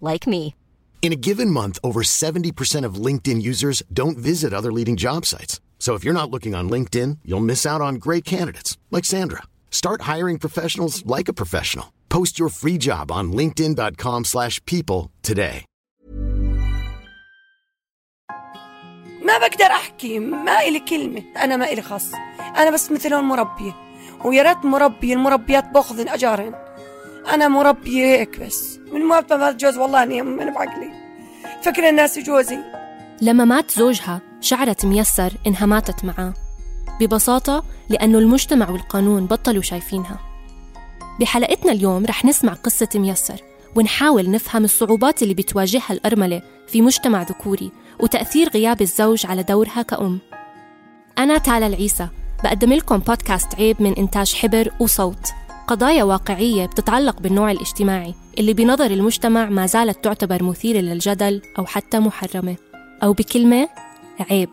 [0.00, 0.54] like me.
[1.00, 5.60] In a given month, over 70% of LinkedIn users don't visit other leading job sites.
[5.78, 9.42] So if you're not looking on LinkedIn, you'll miss out on great candidates like Sandra.
[9.70, 11.86] Start hiring professionals like a professional.
[12.10, 15.64] Post your free job on linkedin.com/people slash people today.
[19.24, 23.72] ما بقدر احكي ما إلي كلمة انا ما إلي خص انا بس مثلهم مربية
[24.24, 26.54] ويا ريت مربي المربيات باخذن اجارهن
[27.28, 30.91] انا مربية هيك بس من وقت ما اتجوز والله إني من بعقلي.
[31.61, 32.59] فكرة الناس جوزي.
[33.21, 36.33] لما مات زوجها شعرت ميسر إنها ماتت معاه.
[36.99, 40.19] ببساطة لأنه المجتمع والقانون بطلوا شايفينها.
[41.19, 43.41] بحلقتنا اليوم رح نسمع قصة ميسر
[43.75, 50.19] ونحاول نفهم الصعوبات اللي بتواجهها الأرملة في مجتمع ذكوري وتأثير غياب الزوج على دورها كأم.
[51.17, 52.07] أنا تالا العيسى
[52.43, 55.27] بقدم لكم بودكاست عيب من إنتاج حبر وصوت.
[55.67, 61.99] قضايا واقعية بتتعلق بالنوع الاجتماعي اللي بنظر المجتمع ما زالت تعتبر مثيرة للجدل أو حتى
[61.99, 62.55] محرمة.
[63.03, 63.69] أو بكلمة
[64.19, 64.49] عيب.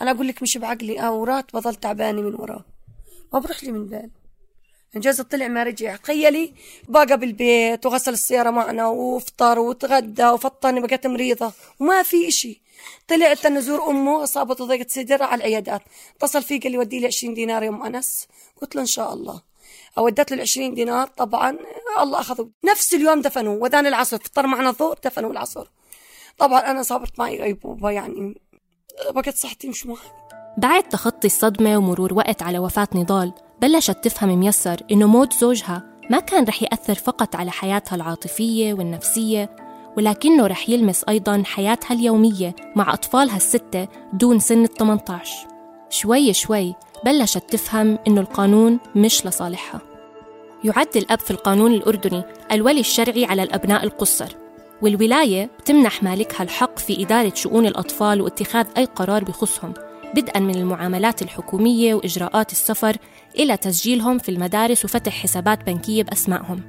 [0.00, 1.06] أنا أقول لك مش بعقلي.
[1.06, 2.64] اورات بضل تعبانة من وراه
[3.32, 4.10] ما بروح لي من بال.
[4.96, 5.96] جوزي طلع ما رجع.
[5.96, 6.52] تخيلي
[6.88, 11.52] باقى بالبيت وغسل السيارة معنا وفطر وتغدى وفطرني بقيت مريضة.
[11.80, 12.62] وما في إشي.
[13.08, 15.82] طلعت نزور أمه أصابته ضيقة صدر على العيادات.
[16.16, 18.26] اتصل فيه قال لي ودي لي 20 دينار يا أم أنس.
[18.62, 19.42] قلت له إن شاء الله.
[19.98, 21.58] أودت له ال 20 دينار طبعا
[21.98, 23.62] الله أخذوا نفس اليوم دفنوه.
[23.62, 25.66] ودان العصر فطر معنا الظهر دفنوا العصر.
[26.38, 28.40] طبعا أنا صابت معي غيبوبة يعني
[29.10, 29.98] بقت صحتي مش معي
[30.58, 33.32] بعد تخطي الصدمة ومرور وقت على وفاة نضال.
[33.60, 39.50] بلشت تفهم ميسر إنه موت زوجها ما كان رح يأثر فقط على حياتها العاطفية والنفسية
[39.96, 45.32] ولكنه رح يلمس أيضا حياتها اليومية مع أطفالها الستة دون سن ال 18
[45.90, 46.74] شوي شوي
[47.04, 49.80] بلشت تفهم إنه القانون مش لصالحها.
[50.64, 54.36] يعد الأب في القانون الأردني الولي الشرعي على الأبناء القصر
[54.82, 59.74] والولاية بتمنح مالكها الحق في إدارة شؤون الأطفال واتخاذ أي قرار بخصهم.
[60.14, 62.96] بدءا من المعاملات الحكومية وإجراءات السفر
[63.38, 66.60] إلى تسجيلهم في المدارس وفتح حسابات بنكية بأسمائهم.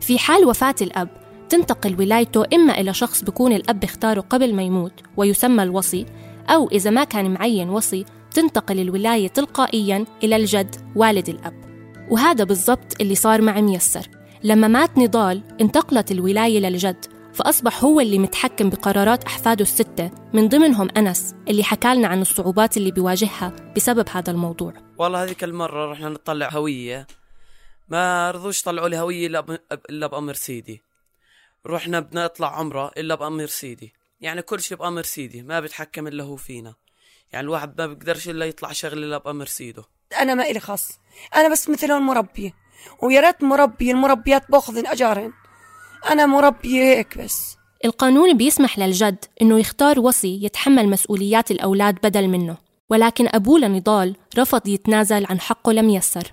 [0.00, 1.08] في حال وفاة الأب
[1.48, 6.06] تنتقل ولايته إما إلى شخص بكون الأب اختاره قبل ما يموت ويسمى الوصي
[6.48, 8.04] أو إذا ما كان معين وصي
[8.34, 11.54] تنتقل الولاية تلقائيا إلى الجد والد الأب.
[12.10, 14.08] وهذا بالضبط اللي صار مع ميسر.
[14.44, 20.88] لما مات نضال انتقلت الولاية للجد فأصبح هو اللي متحكم بقرارات أحفاده الستة من ضمنهم
[20.96, 24.72] أنس اللي حكى لنا عن الصعوبات اللي بيواجهها بسبب هذا الموضوع.
[24.98, 27.06] والله هذيك المرة رحنا نطلع هوية.
[27.88, 29.26] ما رضوش طلعوا لي هوية
[29.90, 30.82] إلا بأمر سيدي.
[31.66, 33.94] رحنا بدنا نطلع عمرة إلا بأمر سيدي.
[34.20, 36.74] يعني كل شيء بأمر سيدي ما بيتحكم إلا هو فينا.
[37.32, 39.84] يعني الواحد ما بيقدرش إلا يطلع شغل إلا بأمر سيده.
[40.20, 40.98] أنا ما إلي خاص.
[41.34, 42.52] أنا بس مثلهم مربية
[43.02, 45.32] ويا ريت مربي المربيات باخذن اجارهن
[46.10, 47.56] أنا مربية هيك بس.
[47.84, 52.56] القانون بيسمح للجد إنه يختار وصي يتحمل مسؤوليات الأولاد بدل منه
[52.90, 56.32] ولكن أبوه لنضال رفض يتنازل عن حقه لميسر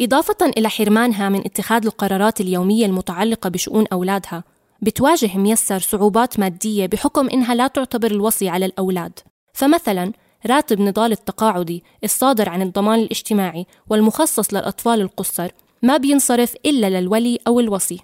[0.00, 4.44] إضافة إلى حرمانها من اتخاذ القرارات اليومية المتعلقة بشؤون أولادها
[4.82, 9.18] بتواجه ميسر صعوبات مادية بحكم إنها لا تعتبر الوصي على الأولاد.
[9.54, 10.12] فمثلا
[10.46, 15.50] راتب نضال التقاعدي الصادر عن الضمان الاجتماعي والمخصص للأطفال القصر
[15.82, 18.00] ما بينصرف إلا للولي أو الوصي.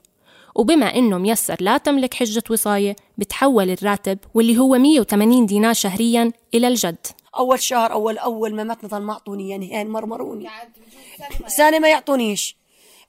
[0.54, 6.68] وبما إنه ميسر لا تملك حجة وصاية بتحول الراتب واللي هو 180 دينار شهريا إلى
[6.68, 7.06] الجد.
[7.36, 10.48] أول شهر أول أول ما مات نضل ما أعطوني يعني هين مرمروني.
[11.46, 12.56] سنة ما يعطونيش.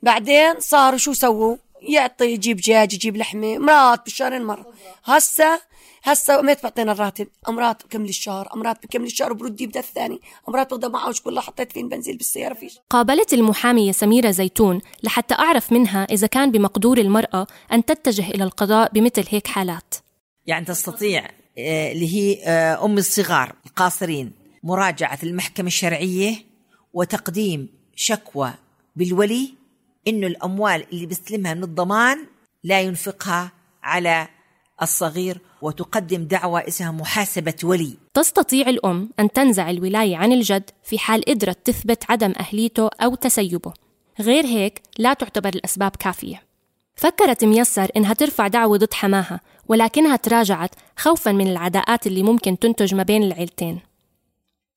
[0.01, 4.65] بعدين صاروا شو سووا؟ يعطي يجيب دجاج يجيب لحمة مرات بالشهرين مرة.
[5.05, 5.61] هسه
[6.05, 7.27] هسه متى بعطينا الراتب.
[7.49, 10.21] امرات بكمل الشهر امرات بكمل الشهر وبرد يبدأ الثاني.
[10.49, 12.79] امرات باخذ معوش كلها حطيت فين بنزين بالسيارة فيش.
[12.89, 18.91] قابلت المحامية سميرة زيتون لحتى أعرف منها إذا كان بمقدور المرأة أن تتجه إلى القضاء
[18.93, 19.95] بمثل هيك حالات.
[20.47, 24.31] يعني تستطيع آه، اللي هي آه، أم الصغار القاصرين
[24.63, 26.35] مراجعة المحكمة الشرعية
[26.93, 28.53] وتقديم شكوى
[28.95, 29.53] بالولي
[30.07, 32.25] إنه الأموال اللي بيستلمها من الضمان
[32.63, 33.51] لا ينفقها
[33.83, 34.27] على
[34.81, 37.97] الصغير وتقدم دعوى اسمها محاسبة ولي.
[38.13, 43.73] تستطيع الأم أن تنزع الولاية عن الجد في حال قدرت تثبت عدم أهليته أو تسيبه.
[44.19, 46.43] غير هيك لا تعتبر الأسباب كافية.
[46.95, 52.95] فكرت ميسر إنها ترفع دعوة ضد حماها ولكنها تراجعت خوفا من العداءات اللي ممكن تنتج
[52.95, 53.79] ما بين العيلتين.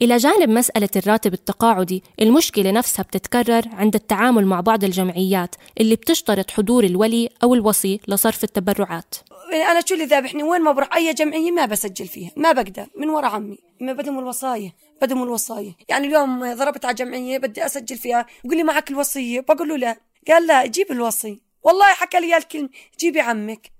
[0.02, 6.50] إلى جانب مسألة الراتب التقاعدي المشكلة نفسها بتتكرر عند التعامل مع بعض الجمعيات اللي بتشترط
[6.50, 9.14] حضور الولي أو الوصي لصرف التبرعات.
[9.52, 13.08] أنا شو اللي ذابحني وين ما بروح أي جمعية ما بسجل فيها ما بقدر من
[13.08, 15.76] ورا عمي ما بدهم الوصاية بدهم الوصاية.
[15.88, 20.00] يعني اليوم ضربت على جمعية بدي أسجل فيها يقول لي معك الوصية بقول له لا.
[20.28, 21.40] قال لا جيب الوصي.
[21.62, 22.68] والله حكى لي الكلمة
[22.98, 23.72] جيبي عمك.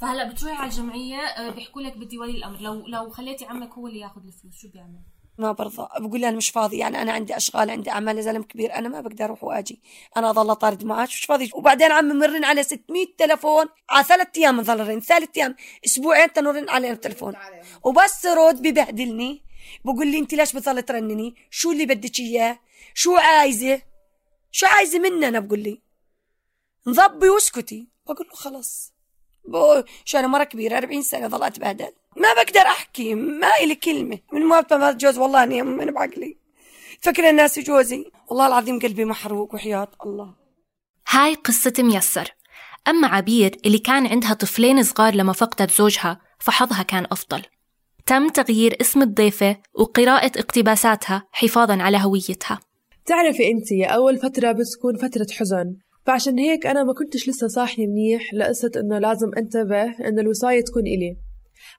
[0.00, 2.60] فهلا بتروحي على الجمعية آه، بيحكوا لك بدي ولي الأمر.
[2.60, 6.36] لو لو خليتي عمك هو اللي ياخذ الفلوس شو بيعمل؟ ما برضى بقول لي أنا
[6.36, 9.80] مش فاضي يعني أنا عندي أشغال عندي أعمال زلم كبير أنا ما بقدر أروح وأجي.
[10.16, 11.50] أنا اضل طارد معاش مش فاضي.
[11.54, 13.66] وبعدين عمي مرن على 600 تلفون.
[13.90, 15.56] على ثلاث أيام نظل رن ثالث أيام.
[15.86, 17.34] أسبوعين تنرن علينا التلفون.
[17.84, 19.42] وبس رد ببهدلني.
[19.84, 22.58] بقول لي أنت ليش بتضل ترنني؟ شو اللي بدك إياه؟
[22.94, 23.82] شو عايزة؟
[24.50, 25.82] شو عايزة مني أنا؟ بقول لي.
[26.86, 27.88] نضبي واسكتي.
[28.06, 28.94] بقول له خلص
[30.04, 34.40] شو أنا مرة كبيرة 40 سنة ظل اتبهدل ما بقدر أحكي ما إلي كلمه من
[34.40, 36.36] ما ما جوز والله إني من بعقلي.
[37.00, 40.34] فكر الناس جوزي والله العظيم قلبي محروق وحياة الله.
[41.08, 42.34] هاي قصة ميسر.
[42.88, 47.42] أما عبير اللي كان عندها طفلين صغار لما فقدت زوجها فحظها كان أفضل.
[48.06, 52.60] تم تغيير اسم الضيفة وقراءة اقتباساتها حفاظا على هويتها.
[53.06, 55.76] تعرفي أنت أول فترة بتكون فترة حزن.
[56.06, 60.82] فعشان هيك أنا ما كنتش لسه صاحية منيح لقصه إنه لازم أنتبه إنه الوصاية تكون
[60.82, 61.16] إلي.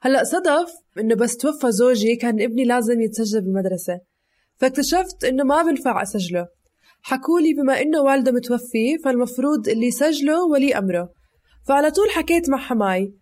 [0.01, 3.99] هلا صدف انه بس توفى زوجي كان ابني لازم يتسجل بالمدرسة
[4.57, 6.47] فاكتشفت انه ما بنفع اسجله.
[7.01, 11.09] حكولي بما انه والده متوفي فالمفروض اللي يسجله ولي أمره.
[11.67, 13.13] فعلى طول حكيت مع حماي.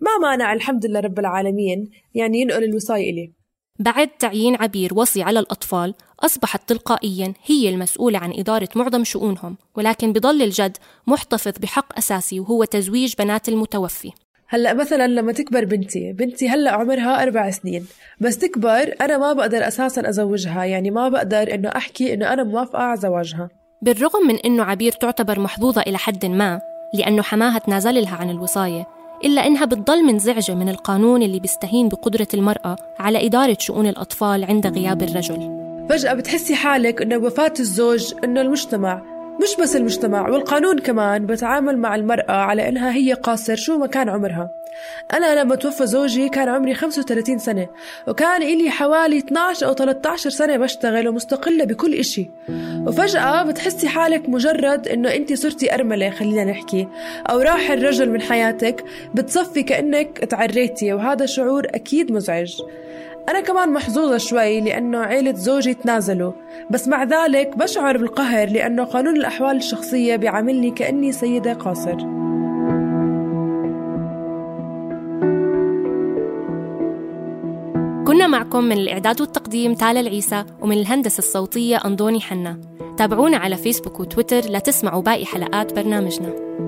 [0.00, 3.32] ما مانع الحمد لله رب العالمين يعني ينقل الوصاية إلي.
[3.80, 10.12] بعد تعيين عبير وصي على الأطفال أصبحت تلقائيا هي المسؤولة عن إدارة معظم شؤونهم ولكن
[10.12, 10.76] بضل الجد
[11.06, 14.12] محتفظ بحق أساسي وهو تزويج بنات المتوفي.
[14.50, 17.86] هلأ مثلا لما تكبر بنتي بنتي هلأ عمرها أربع سنين.
[18.20, 22.78] بس تكبر أنا ما بقدر أساسا أزوجها يعني ما بقدر إنه أحكي إنه أنا موافقة
[22.78, 23.48] على زواجها.
[23.82, 26.60] بالرغم من أنه عبير تعتبر محظوظة إلى حد ما
[26.94, 28.86] لأنه حماها تنازل لها عن الوصاية
[29.24, 34.66] إلا إنها بتضل منزعجة من القانون اللي بيستهين بقدرة المرأة على إدارة شؤون الأطفال عند
[34.66, 35.58] غياب الرجل.
[35.90, 41.94] فجأة بتحسي حالك إنه وفاة الزوج إنه المجتمع مش بس المجتمع والقانون كمان بتعامل مع
[41.94, 44.50] المرأة على إنها هي قاصر شو ما كان عمرها.
[45.14, 47.66] أنا لما توفى زوجي كان عمري 35 سنة
[48.06, 52.30] وكان إلي حوالي 12 أو 13 سنة بشتغل ومستقلة بكل إشي.
[52.86, 56.88] وفجأة بتحسي حالك مجرد إنه أنت صرتي أرملة خلينا نحكي
[57.30, 62.60] أو راح الرجل من حياتك بتصفي كأنك تعريتي وهذا شعور أكيد مزعج.
[63.28, 66.32] أنا كمان محظوظة شوي لأنه عيلة زوجي تنازلوا
[66.70, 71.96] بس مع ذلك بشعر بالقهر لأنه قانون الأحوال الشخصية بيعاملني كأني سيدة قاصر.
[78.06, 82.60] كنا معكم من الإعداد والتقديم تالا العيسى ومن الهندسة الصوتية أندوني حنا.
[82.96, 86.67] تابعونا على فيسبوك وتويتر لتسمعوا باقي حلقات برنامجنا.